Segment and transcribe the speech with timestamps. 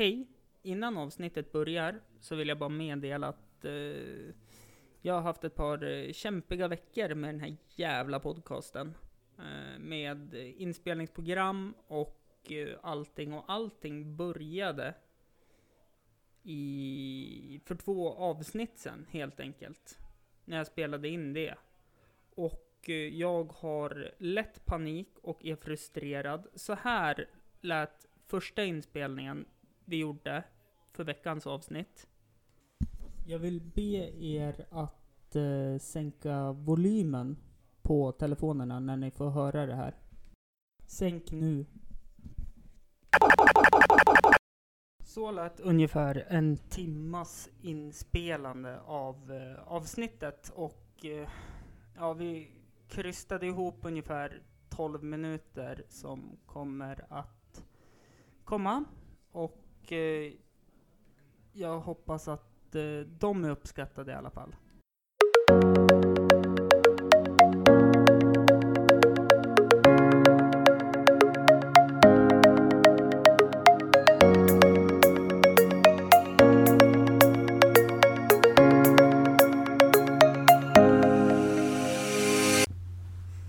[0.00, 0.26] Hej!
[0.62, 4.34] Innan avsnittet börjar så vill jag bara meddela att eh,
[5.00, 8.94] jag har haft ett par eh, kämpiga veckor med den här jävla podcasten.
[9.38, 13.32] Eh, med inspelningsprogram och eh, allting.
[13.32, 14.94] Och allting började
[16.42, 19.98] i, för två avsnitt sen helt enkelt.
[20.44, 21.54] När jag spelade in det.
[22.34, 26.46] Och eh, jag har lätt panik och är frustrerad.
[26.54, 27.28] Så här
[27.60, 29.46] lät första inspelningen
[29.90, 30.44] vi gjorde
[30.92, 32.08] för veckans avsnitt.
[33.26, 37.36] Jag vill be er att eh, sänka volymen
[37.82, 39.94] på telefonerna när ni får höra det här.
[40.86, 41.66] Sänk nu.
[45.04, 51.28] Så lät ungefär en timmas inspelande av eh, avsnittet och eh,
[51.96, 52.50] ja, vi
[52.88, 57.64] krystade ihop ungefär 12 minuter som kommer att
[58.44, 58.84] komma
[59.32, 60.32] och eh,
[61.52, 64.54] jag hoppas att eh, de är uppskattade i alla fall.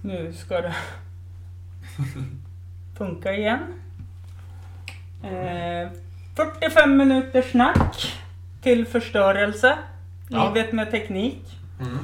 [0.01, 0.75] Nu ska det
[2.97, 3.59] funka igen.
[5.23, 6.00] Eh,
[6.35, 8.13] 45 minuters snack
[8.61, 9.77] till förstörelse.
[10.29, 10.47] Ja.
[10.53, 11.57] Livet med teknik.
[11.79, 11.97] Mm.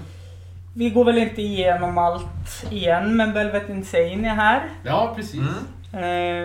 [0.73, 4.69] Vi går väl inte igenom allt igen, men Velvet Insane är här.
[4.83, 5.41] Ja, precis.
[5.41, 5.53] Mm.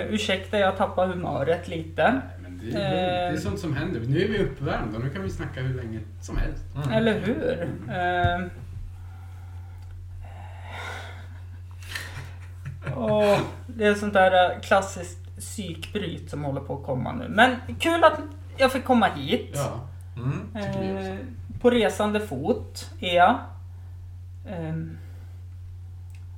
[0.00, 2.20] Eh, ursäkta, jag tappar humöret lite.
[2.62, 2.96] Det, är, det
[3.28, 3.38] är Eh.
[3.38, 4.00] sånt som händer.
[4.00, 6.62] Nu är vi uppvärmda nu kan vi snacka hur länge som helst.
[6.76, 6.90] Mm.
[6.92, 7.68] Eller hur?
[7.90, 8.46] Eh,
[12.96, 17.28] åh, det är sånt där eh, klassiskt psykbryt som håller på att komma nu.
[17.28, 18.18] Men kul att
[18.56, 19.50] jag fick komma hit.
[19.54, 19.80] Ja,
[20.16, 20.48] Mm.
[20.54, 21.16] Eh,
[21.60, 23.38] på resande fot är jag.
[24.48, 24.98] Ehm,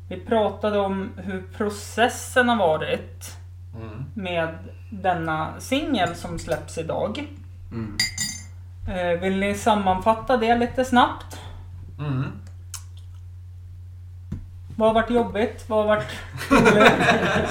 [0.08, 3.36] vi pratade om hur processen har varit
[3.76, 4.04] Mm.
[4.14, 4.58] med
[4.90, 7.26] denna singel som släpps idag.
[7.72, 7.96] Mm.
[8.88, 11.40] Eh, vill ni sammanfatta det lite snabbt?
[11.98, 12.24] Mm.
[14.76, 15.64] Vad har varit jobbigt?
[15.68, 16.10] Vad har varit?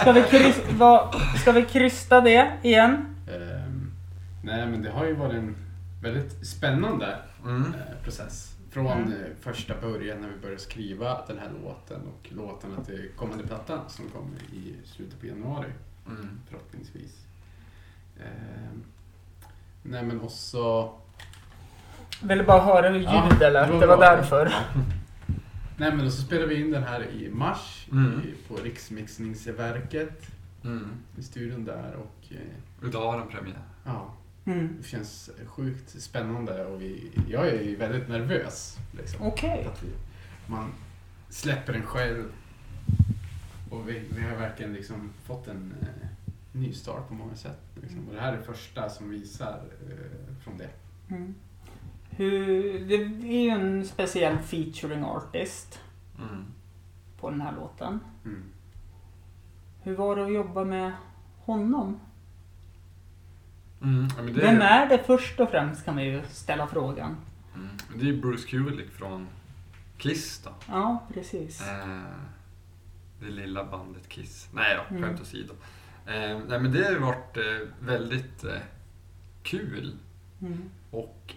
[0.02, 3.16] Ska vi, krys- vad, ska vi krysta det igen?
[3.32, 3.92] Ehm,
[4.44, 5.56] nej, men det har ju varit en
[6.02, 7.62] väldigt spännande Mm.
[7.74, 8.50] eh, process.
[8.72, 9.12] Från Mm.
[9.14, 13.80] eh, första början när vi började skriva den här låten och låtarna till kommande plattan
[13.88, 15.68] som kommer i slutet på januari
[16.08, 16.40] Mm.
[16.50, 17.26] förhoppningsvis.
[18.20, 18.84] Ehm,
[19.84, 20.90] nej men också...
[22.22, 24.16] Ville bara höra hur Ja, ljudet lät, det var det var bra.
[24.16, 24.54] därför.
[25.78, 28.22] Nej men och så spelade vi in den här i mars Mm.
[28.22, 30.28] i, på Riksmixningsverket
[30.64, 30.88] Mm.
[31.18, 33.62] i studion där och eh, Idag har den premiär.
[33.86, 34.14] ja,
[34.46, 34.76] Mm.
[34.82, 38.78] det känns sjukt spännande och vi, jag är ju väldigt nervös.
[38.98, 39.28] Liksom.
[39.68, 39.90] Att vi,
[40.48, 40.70] man
[41.30, 42.24] släpper den själv
[43.70, 46.08] och vi, vi har verkligen liksom fått en eh,
[46.52, 47.60] ny start på många sätt.
[47.82, 48.08] Liksom.
[48.08, 50.70] Och det här är det första som visar eh, från det.
[51.16, 51.36] Mm.
[52.18, 52.96] Hur, det
[53.28, 55.80] är ju en speciell featuring artist
[56.20, 56.46] Mm.
[57.20, 58.00] på den här låten.
[58.26, 58.44] Mm.
[59.82, 60.92] Hur var det att jobba med
[61.40, 62.00] honom?
[63.82, 64.08] Mm.
[64.08, 67.18] Det, Vem är det först och främst kan vi ju ställa frågan.
[67.56, 67.68] Mm.
[67.96, 69.28] Det är Bruce Kulick från
[69.98, 70.50] Kiss då.
[70.68, 71.62] Ja, precis.
[71.68, 72.02] Eh,
[73.20, 74.50] det lilla bandet Kiss.
[74.54, 75.04] Nej då, Mm.
[75.10, 75.54] skämt åsido.
[76.06, 78.60] Eh, nej men det har ju varit eh, väldigt eh,
[79.44, 79.98] kul
[80.42, 80.70] Mm.
[80.92, 81.34] och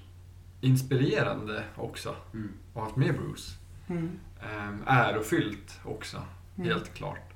[0.61, 2.53] inspirerande också Mm.
[2.69, 3.53] att ha haft med Bruce.
[3.89, 4.19] Mm.
[4.43, 6.23] Eh, ärofyllt också,
[6.57, 6.69] Mm.
[6.69, 7.33] helt klart.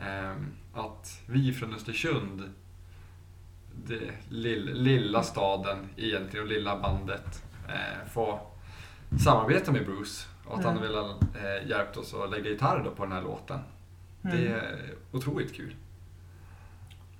[0.00, 0.34] Eh,
[0.74, 2.42] att vi från Östersund,
[3.86, 8.40] det lill, lilla staden egentligen och lilla bandet, eh, får
[9.24, 10.82] samarbeta med Bruce och att han Mm.
[10.82, 13.58] har velat eh, hjälpt oss att lägga gitarr på den här låten.
[14.24, 14.36] Mm.
[14.36, 15.74] Det är otroligt kul.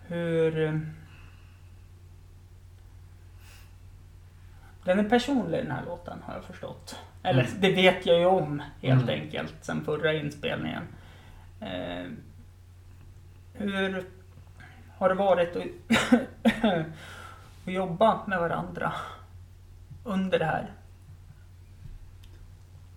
[0.07, 0.81] Hur...
[4.85, 6.97] Den är personlig den här låten har jag förstått.
[7.23, 7.61] Eller Mm.
[7.61, 9.21] det vet jag ju om helt Mm.
[9.23, 10.83] enkelt sen förra inspelningen.
[11.61, 12.07] Eh,
[13.55, 14.05] hur
[14.99, 15.63] har det varit att,
[17.67, 18.93] att jobba med varandra
[20.05, 20.71] under det här?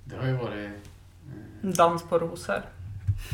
[0.06, 0.70] Det har ju varit...
[1.64, 2.62] Eh, dans på rosor.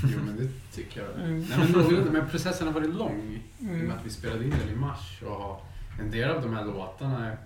[0.04, 1.10] jo men det tycker jag.
[1.26, 1.40] Mm.
[1.50, 3.20] Nej, men, men processen har varit lång.
[3.20, 3.88] I och Mm.
[3.88, 5.66] med att vi spelade in den i mars och
[6.00, 7.38] en del av de här låtarna,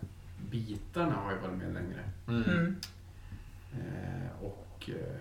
[0.57, 2.03] bitarna har ju varit med längre.
[2.27, 2.43] Mm.
[2.43, 2.75] Mm.
[3.73, 5.15] Eh, och eh,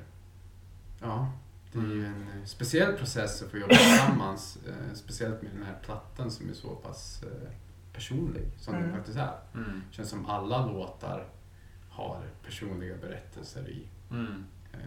[1.00, 1.32] ja,
[1.72, 4.58] det är ju en eh, speciell process att få jobba tillsammans.
[4.68, 7.48] Eh, speciellt med den här plattan som är så pass eh,
[7.92, 8.86] personlig som Mm.
[8.86, 9.38] den faktiskt är.
[9.54, 9.82] Mm.
[9.90, 11.26] känns som alla låtar
[11.88, 13.86] har personliga berättelser i.
[14.10, 14.44] Mm.
[14.72, 14.80] Eh,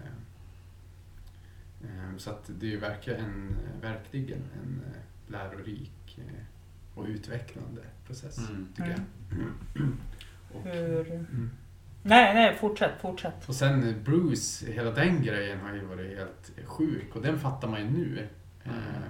[1.83, 4.81] eh, Så att det är ju verkligen en, verkligen en
[5.27, 6.43] lärorik eh,
[6.99, 8.67] och utvecklande process, Mm.
[8.75, 8.99] tycker jag.
[10.63, 11.11] Hur...
[11.11, 11.49] Mm.
[12.03, 13.49] Nej, nej, fortsätt, fortsätt.
[13.49, 17.67] och sen eh, Bruce, hela den grejen har ju varit helt sjuk och den fattar
[17.67, 18.27] man ju nu.
[18.63, 19.09] Eh, Mm.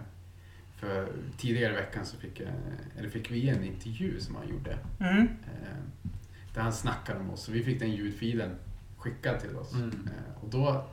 [0.76, 1.08] För
[1.38, 2.50] tidigare i veckan så fick, jag,
[2.98, 4.78] eller fick vi en intervju som han gjorde.
[5.00, 5.22] Mm.
[5.22, 6.10] Eh,
[6.54, 8.56] där han snackade om oss och vi fick den ljudfilen
[8.98, 9.74] skickad till oss.
[9.74, 9.90] Mm.
[9.90, 10.86] Eh, och då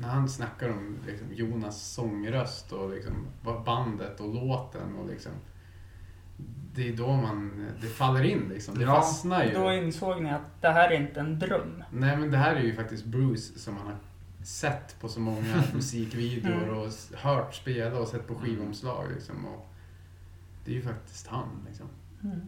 [0.00, 3.26] när han snackar om liksom, Jonas sångröst och liksom,
[3.64, 5.32] bandet och låten och liksom
[6.74, 8.78] det är då man, det faller in liksom.
[8.78, 9.52] Det Ja, fastnar ju.
[9.54, 11.84] Då insåg ni att det här är inte en dröm.
[11.90, 13.96] Nej men det här är ju faktiskt Bruce som man har
[14.44, 16.76] sett på så många musikvideor Mm.
[16.78, 19.46] och hört spela och sett på skivomslag liksom.
[19.46, 19.68] Och
[20.64, 21.86] det är ju faktiskt han liksom.
[22.24, 22.40] Mm.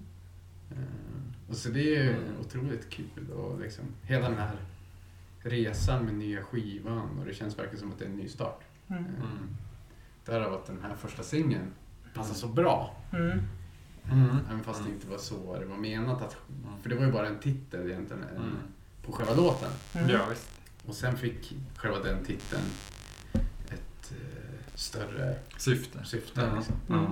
[0.70, 2.22] Eh, Och så det är ju Mm.
[2.40, 4.56] otroligt kul och liksom hela den här
[5.40, 8.60] resan med nya skivan och det känns verkligen som att det är en ny start.
[8.88, 9.04] Mm.
[9.04, 9.56] Eh, Mm.
[10.24, 11.72] Därav att den här första singeln
[12.14, 12.96] passar så bra.
[14.12, 14.24] Mm.
[14.30, 14.36] Mm.
[14.50, 16.36] Även fast det inte var så det var menat att...
[16.64, 16.82] Mm.
[16.82, 18.56] För det var ju bara en titel egentligen en, Mm.
[19.06, 19.70] på själva låten.
[19.94, 20.08] Mm.
[20.10, 20.50] Ja, visst.
[20.86, 22.62] Och sen fick själva den titeln
[23.70, 26.04] ett eh, större Syfte.
[26.04, 26.52] syfte.
[26.56, 26.74] Liksom.
[26.88, 27.04] Mm.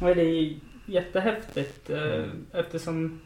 [0.00, 2.46] Och det är jättehäftigt eh, Mm.
[2.52, 3.20] eftersom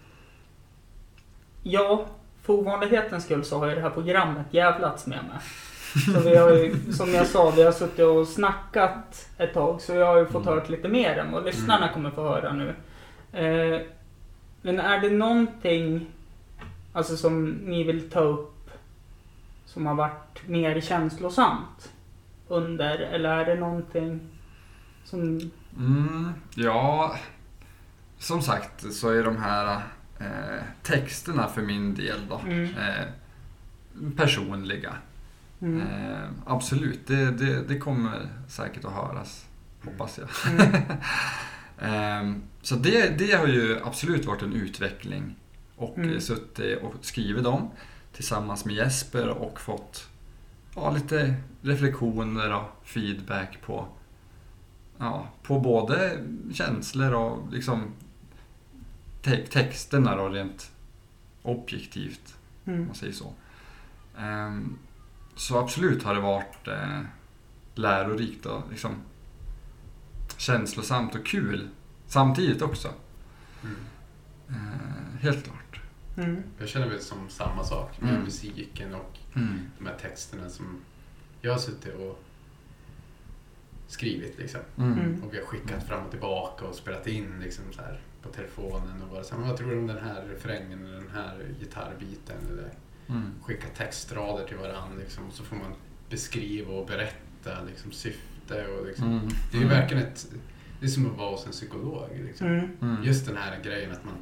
[1.63, 2.07] Ja,
[2.43, 5.39] för ovanlighetens skull så har ju det här programmet jävlats med mig.
[6.15, 9.93] Så vi har ju, som jag sa, vi har suttit och snackat ett tag så
[9.95, 10.55] jag har ju fått Mm.
[10.55, 11.95] hört lite mer än vad lyssnarna Mm.
[11.95, 12.75] kommer få höra nu.
[13.33, 13.81] Eh,
[14.63, 16.07] men är det någonting
[16.93, 18.71] alltså som ni vill ta upp
[19.67, 21.93] som har varit mer känslosamt
[22.49, 24.21] under eller är det någonting
[25.05, 27.17] som Mm, ja,
[28.19, 29.81] som sagt så är de här
[30.21, 32.65] eh, texterna för min del då Mm.
[32.65, 33.07] eh,
[34.17, 34.95] personliga.
[35.63, 35.81] Mm.
[35.81, 39.47] Eh, absolut, det, det, det kommer säkert att höras,
[39.85, 40.29] hoppas jag.
[41.83, 45.37] Eh, så det, det har ju absolut varit en utveckling
[45.77, 46.21] och Mm.
[46.21, 47.71] suttit och skrivit dem
[48.13, 50.09] tillsammans med Jesper och fått
[50.75, 53.89] ja, lite reflektioner och feedback på,
[54.99, 57.83] ja, på både känslor och liksom
[59.23, 60.71] te- texterna då, rent
[61.43, 62.35] objektivt
[62.65, 62.87] om Mm.
[62.87, 63.33] man säger så.
[64.19, 64.79] Ehm,
[65.41, 67.01] så absolut har det varit eh,
[67.75, 68.95] lärorikt och liksom
[70.37, 71.69] känslosamt och kul
[72.07, 72.89] samtidigt också.
[73.63, 73.77] Mm.
[74.49, 75.81] Eh, helt klart.
[76.17, 76.43] Mm.
[76.59, 78.23] Jag känner väl som samma sak med Mm.
[78.23, 79.59] musiken och Mm.
[79.79, 80.81] de här texterna som
[81.41, 82.23] jag har suttit och
[83.89, 84.61] skrivit liksom.
[84.79, 84.93] Mm.
[84.93, 85.23] Mm.
[85.23, 89.03] Och vi har skickat fram och tillbaka och spelat in liksom så här på telefonen
[89.03, 91.47] och bara så här, "Men vad tror du om den här refrängen eller den här
[91.61, 92.71] gitarrbiten eller
[93.11, 93.31] Mm.
[93.43, 95.27] skicka textrader till varandra liksom.
[95.29, 95.73] Och så får man
[96.11, 99.07] beskriva och berätta liksom syfte och liksom.
[99.13, 99.29] Mm.
[99.53, 100.27] Det är ju verkligen ett,
[100.81, 102.47] det är som att vara hos en psykolog liksom.
[102.47, 102.71] Mm.
[102.83, 103.03] Mm.
[103.05, 104.15] Just den här grejen att man,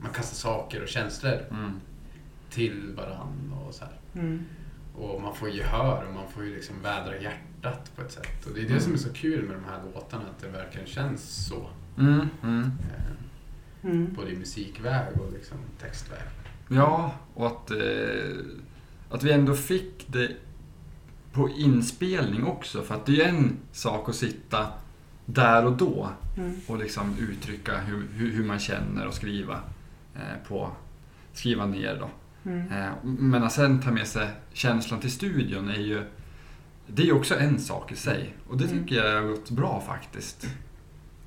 [0.00, 1.80] man kastar saker och känslor Mm.
[2.50, 3.94] till varandra och så här.
[4.14, 4.44] Mm.
[4.96, 8.46] Och man får gehör och man får ju liksom vädra hjärtat på ett sätt.
[8.46, 10.86] Och det är det som är så kul med de här låtarna, att det verkligen
[10.86, 11.70] känns så.
[11.98, 12.28] Mm.
[12.42, 12.62] Mm.
[12.62, 13.10] Eh,
[13.84, 14.14] Mm.
[14.14, 16.18] både i musikväg och liksom textväg.
[16.72, 18.36] Ja, och att, eh,
[19.10, 20.30] att vi ändå fick det
[21.32, 22.82] på inspelning också.
[22.82, 24.66] För att det är en sak att sitta
[25.26, 26.56] där och då Mm.
[26.66, 29.60] och liksom uttrycka hur, hur, hur man känner och skriva
[30.14, 30.70] eh, på
[31.32, 32.10] skriva ner då.
[32.50, 32.72] Mm.
[32.72, 36.02] Eh, men att sen ta med sig känslan till studion är ju
[36.86, 38.34] det är ju också en sak i sig.
[38.48, 38.78] Och det Mm.
[38.78, 40.46] tycker jag har gått bra faktiskt.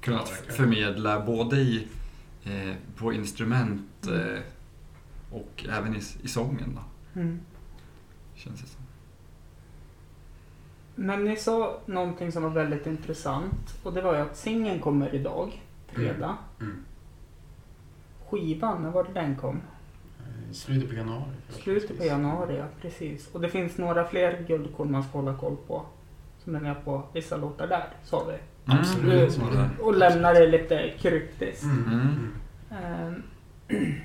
[0.01, 1.88] Kunnat förmedla både i,
[2.43, 4.19] eh, på instrument Mm.
[4.35, 4.39] eh,
[5.34, 6.75] och även i, i sången.
[6.75, 7.40] Då, Mm.
[8.36, 8.82] känns det som.
[10.96, 15.16] Men ni sa någonting som var väldigt intressant och det var ju att singeln kommer
[15.16, 16.38] idag, fredag.
[16.62, 16.84] Mm.
[18.30, 19.62] Skivan, när var det den kom?
[20.20, 21.32] Eh, I slutet på januari.
[21.50, 23.28] Slutet på januari, ja precis.
[23.34, 25.86] Och det finns några fler guldkorn man ska hålla koll på.
[26.44, 28.38] Som är med på vissa låtar där, sa vi.
[28.66, 29.38] Absolut.
[29.38, 29.50] Mm.
[29.50, 29.70] Mm.
[29.82, 31.63] Och lämnar det lite kryptiskt.
[31.63, 32.34] Mm.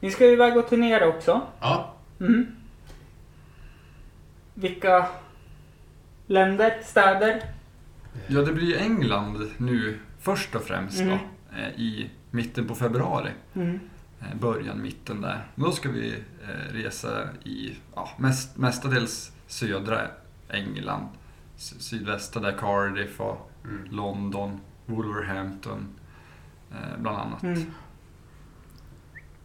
[0.00, 0.06] Mm.
[0.06, 0.06] Mm.
[0.06, 1.40] Ni ska ju iväg och turnera också.
[1.60, 2.46] Ja, Mm.
[4.54, 5.06] Vilka
[6.26, 7.42] länder, städer?
[8.26, 11.18] Ja, det blir ju England nu först och främst Mm.
[11.18, 13.30] då, eh, i mitten på februari.
[13.54, 13.80] Mm.
[14.20, 15.46] Eh, början, mitten där.
[15.54, 20.00] Då ska vi eh, resa i ja, mest, mestadels södra
[20.50, 21.08] England.
[21.56, 23.84] Sydvästra där Cardiff och mm.
[23.90, 25.88] London, Wolverhampton.
[26.98, 27.42] bland annat.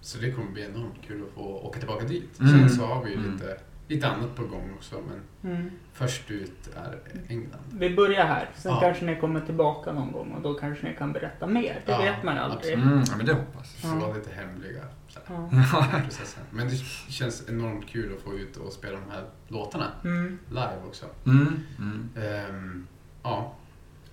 [0.03, 2.39] Så det kommer bli enormt kul att få åka tillbaka dit.
[2.39, 2.51] Mm.
[2.51, 3.31] Sen så har vi ju Mm.
[3.33, 3.57] lite,
[3.88, 5.69] lite annat på gång också, men Mm.
[5.93, 7.63] först ut är England.
[7.74, 8.79] Vi börjar här, sen Ja.
[8.79, 11.81] kanske ni kommer tillbaka någon gång och då kanske ni kan berätta mer.
[11.86, 12.74] Det Ja, vet man aldrig.
[12.74, 13.95] Mm, ja, men det hoppas Så Ja.
[13.95, 14.81] vara lite hemliga
[15.27, 15.50] Ja.
[16.03, 16.43] processen.
[16.51, 16.75] Men det
[17.10, 20.39] känns enormt kul att få ut och spela de här låtarna Mm.
[20.50, 21.05] live också.
[21.25, 22.10] Mm, mm.
[22.17, 22.88] Ehm,
[23.24, 23.53] ja,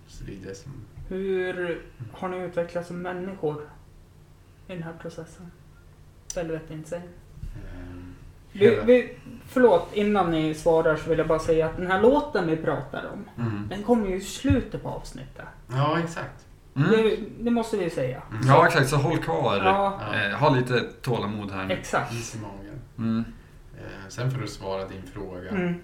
[0.06, 0.72] så det är det som...
[1.08, 1.82] Hur
[2.12, 3.62] har ni utvecklats som människor
[4.68, 5.50] i den här processen?
[6.36, 7.02] Velvet Insane.
[7.02, 8.14] ehm,
[8.52, 9.16] Vi, vi,
[9.48, 13.10] förlåt, innan ni svarar så vill jag bara säga att den här låten vi pratar
[13.12, 13.68] om, Mm.
[13.68, 15.44] den kommer ju i slutet på avsnittet.
[15.70, 16.46] Ja, exakt.
[16.76, 16.90] Mm.
[16.90, 18.22] Det, det måste vi säga.
[18.30, 18.46] Mm.
[18.46, 18.88] Ja, exakt.
[18.88, 19.56] Så håll kvar.
[19.56, 20.00] Ja.
[20.14, 21.74] Eh, ha lite tålamod här nu.
[21.74, 22.12] exakt.
[22.14, 22.80] Is i magen.
[22.98, 23.24] Mm.
[23.78, 25.74] Eh, sen får du svara din fråga Mm.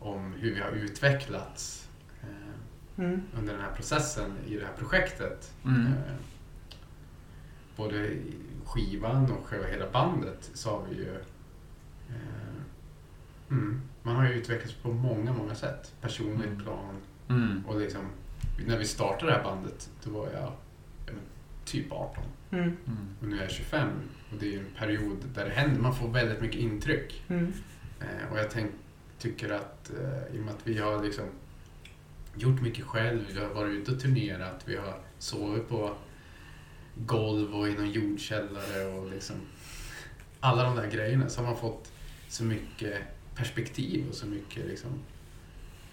[0.00, 1.88] om hur vi har utvecklats
[2.22, 3.22] eh, Mm.
[3.38, 5.52] under den här processen i det här projektet.
[5.64, 5.86] Mm.
[5.86, 5.92] Eh,
[7.76, 8.34] både i
[8.70, 11.14] skivan och själva hela bandet så har vi ju...
[12.08, 12.56] Eh,
[13.50, 15.94] mm, man har ju utvecklats på många, många sätt.
[16.00, 16.60] Personligt Mm.
[16.62, 16.94] plan
[17.28, 17.62] Mm.
[17.66, 18.00] och liksom...
[18.66, 20.52] När vi startade det här bandet då var jag ja,
[21.06, 21.20] men,
[21.64, 22.62] typ 18 Mm.
[22.64, 22.76] Mm.
[23.20, 23.88] och nu är jag 25.
[24.32, 27.24] Och det är ju en period där det händer, man får väldigt mycket intryck.
[27.28, 27.52] Mm.
[28.00, 28.70] Eh, och jag tänk,
[29.18, 31.24] tycker att eh, i och med att vi har liksom
[32.34, 35.94] gjort mycket själv, vi har varit ute och turnerat, vi har sovit på
[37.06, 39.36] golv och i någon jordkällare och liksom
[40.40, 41.92] alla de där grejerna så har man fått
[42.28, 42.98] så mycket
[43.34, 44.90] perspektiv och så mycket liksom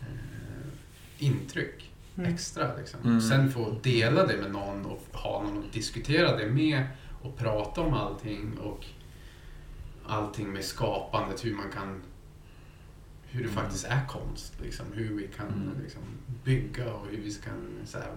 [0.01, 0.67] eh,
[1.17, 2.33] intryck Mm.
[2.33, 2.75] extra.
[2.75, 2.99] Liksom.
[3.03, 3.21] Mm.
[3.21, 6.83] Sen få dela det med någon och ha någon att diskutera det med
[7.21, 8.85] och prata om allting och
[10.07, 12.01] allting med skapandet, hur man kan
[13.29, 13.55] hur det Mm.
[13.63, 14.85] faktiskt är konst, liksom.
[14.93, 15.81] hur vi kan Mm.
[15.83, 16.01] liksom,
[16.43, 18.11] bygga och hur vi kan så här,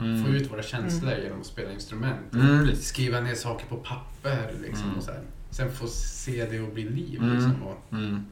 [0.00, 0.24] Mm.
[0.24, 2.34] få ut våra känslor genom att spela instrument.
[2.34, 2.74] Mm.
[2.76, 4.98] Skriva ner saker på papper liksom, Mm.
[4.98, 5.20] och så här.
[5.50, 7.18] Sen få se det och bli liv.
[7.22, 7.34] Mm.
[7.34, 8.24] Liksom, och, Mm.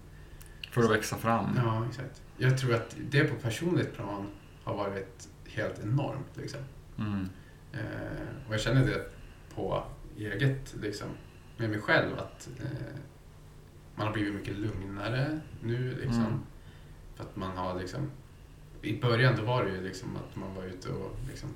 [0.71, 1.47] För att växa fram.
[1.57, 2.23] ja, exakt.
[2.37, 4.27] Jag tror att det på personligt plan
[4.65, 6.37] har varit helt enormt.
[6.37, 6.61] Liksom.
[6.99, 7.29] Mm.
[7.73, 9.03] Eh, och jag känner det
[9.55, 9.85] på
[10.19, 11.09] eget, liksom,
[11.57, 12.97] med mig själv, att eh,
[13.97, 15.91] man har blivit mycket lugnare nu.
[16.03, 16.41] Liksom, Mm.
[17.17, 18.11] För att man har liksom,
[18.83, 21.49] i början då var det ju liksom att man var ute och liksom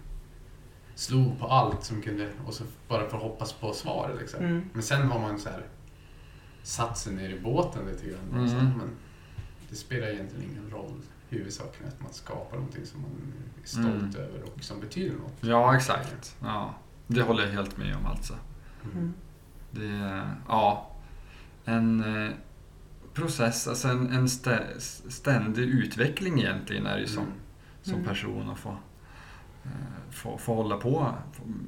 [0.94, 4.16] slog på allt som kunde, och så bara för att hoppas på svar.
[4.20, 4.44] Liksom.
[4.44, 4.70] Mm.
[4.72, 5.66] Men sen har man så här
[6.62, 8.46] satt sig ner i båten lite grann.
[8.48, 8.68] Mm.
[8.78, 8.90] men
[9.70, 11.00] det spelar egentligen ingen roll.
[11.28, 13.10] Huvudsaken är att man skapar någonting som man
[13.62, 13.86] är stolt
[14.16, 14.16] Mm.
[14.16, 15.36] över och som betyder något.
[15.40, 16.36] Ja, exakt.
[16.42, 16.74] Ja.
[17.06, 18.34] Det håller jag helt med om alltså.
[18.94, 19.14] Mm.
[19.70, 20.90] Det är, ja,
[21.64, 22.32] en eh,
[23.14, 24.62] process, alltså en, en stä,
[25.09, 27.35] ständig utveckling egentligen är det ju som, Mm.
[27.83, 28.07] som Mm.
[28.07, 28.71] person att få,
[29.64, 29.71] eh,
[30.11, 31.14] få, få hålla på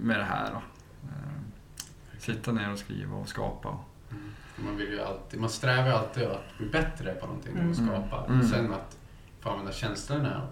[0.01, 0.51] med det här.
[0.53, 0.63] Och,
[1.09, 3.69] eh, sitta ner och skriva och skapa.
[3.69, 4.25] Och, Mm.
[4.57, 7.73] Man, vill ju alltid, man strävar ju alltid att bli bättre på någonting när man
[7.75, 7.87] Mm.
[7.89, 8.27] skapar.
[8.29, 8.43] Mm.
[8.49, 8.99] Sen att
[9.41, 10.49] få använda känslorna,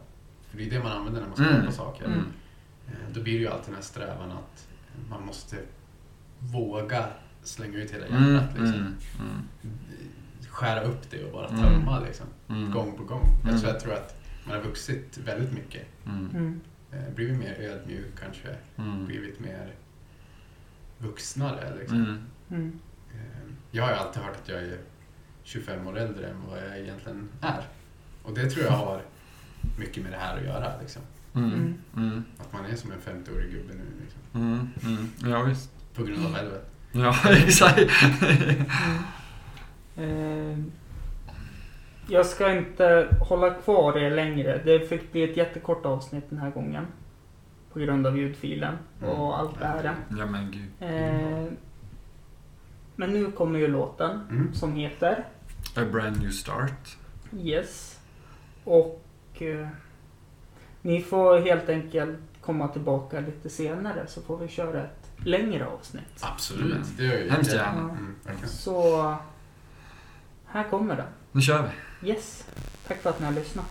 [0.51, 1.73] för det är det man använder när man skapar Mm.
[1.73, 2.05] saker.
[2.05, 2.19] Mm.
[2.89, 4.69] Eh, Då blir det ju alltid den här strävan att
[5.11, 5.57] man måste
[6.39, 7.07] våga
[7.43, 8.59] slänga ut hela Mm, hjärtat.
[8.59, 8.95] Liksom.
[10.61, 11.61] Mm, mm, Skära upp det och bara Mm.
[11.63, 13.27] tömma liksom, mm, gång på gång.
[13.43, 13.61] Jag, Mm.
[13.61, 14.17] tror, jag tror att
[14.47, 15.87] man har vuxit väldigt mycket.
[16.07, 16.61] mm, Mm.
[16.93, 18.49] Eh, blivit mer ödmjuk kanske.
[18.77, 19.75] mm, Blivit mer
[20.99, 21.75] vuxnare.
[21.79, 21.99] Liksom.
[22.05, 22.81] mm, Mm.
[23.15, 24.79] Eh, Jag har ju alltid hört att jag är
[25.45, 27.63] 25 år äldre än vad jag egentligen är.
[28.23, 29.03] Och det tror jag har
[29.79, 30.81] mycket med det här att göra.
[30.81, 31.03] Liksom.
[31.35, 33.85] mm, mm, Att man är som en 50-årig gubbe nu.
[34.03, 35.09] Liksom, mm, mm.
[35.33, 35.71] Ja, visst.
[35.95, 36.69] på grund av helvetet.
[36.93, 37.81] Ja, exakt.
[39.97, 40.59] Eh,
[42.09, 44.61] jag ska inte hålla kvar er längre.
[44.65, 46.87] Det fick bli ett jättekort avsnitt den här gången.
[47.73, 49.21] På grund av ljudfilen och Mm.
[49.23, 49.95] allt det här.
[50.19, 50.71] Ja, men gud.
[50.91, 51.45] Eh,
[52.97, 54.55] men nu kommer ju låten Mm.
[54.55, 55.25] som heter
[55.77, 56.97] A brand new start.
[57.43, 58.01] Yes.
[58.65, 59.03] Och
[59.39, 59.69] eh,
[60.83, 66.21] ni får helt enkelt komma tillbaka lite senare så får vi köra ett längre avsnitt.
[66.21, 66.83] Absolut, Mm.
[66.97, 67.81] det gör jag Hemskt gärna.
[67.81, 68.15] Mm.
[68.47, 69.15] Så
[70.53, 71.07] här kommer den.
[71.33, 71.69] Nu kör
[72.03, 72.09] vi.
[72.09, 72.45] Yes.
[72.89, 73.67] Tack för att ni har lyssnat.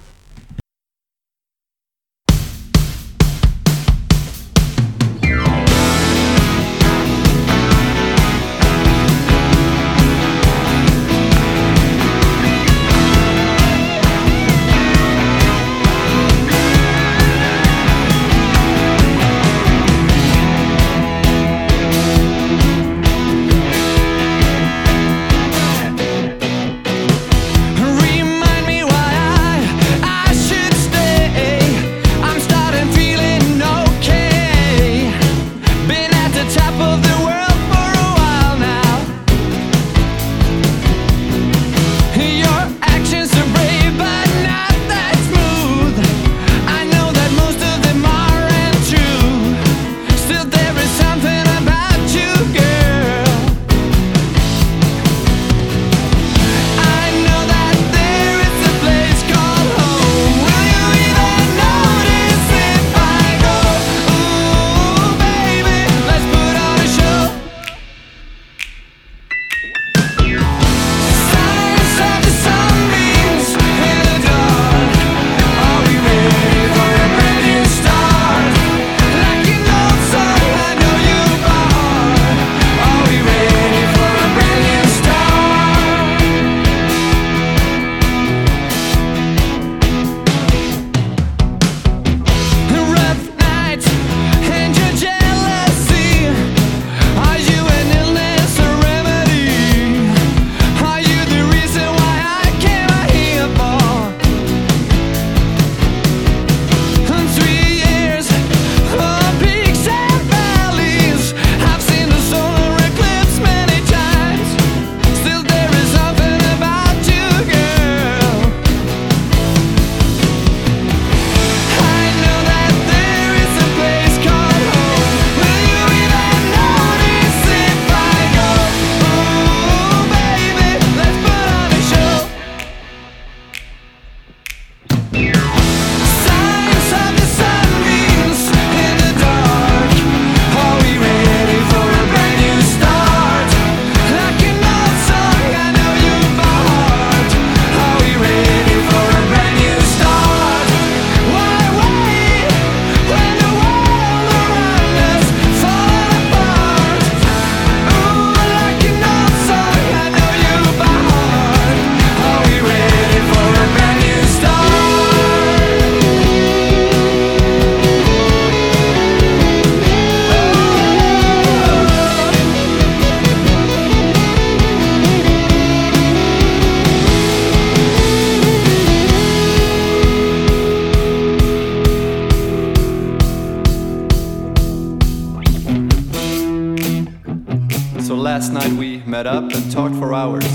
[189.24, 190.48] Met up and talked for hours.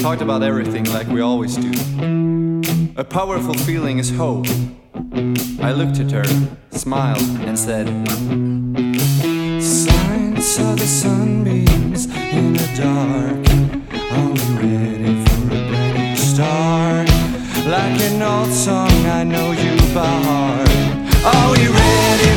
[0.00, 1.70] Talked about everything like we always do.
[2.96, 4.46] A powerful feeling is hope.
[5.60, 6.24] I looked at her,
[6.70, 7.86] smiled, and said,
[9.62, 13.44] Signs of the sunbeams in the dark.
[14.16, 17.08] Are we ready for a brand new start?
[17.66, 20.70] Like an old song, I know you by heart.
[21.34, 22.33] Are we ready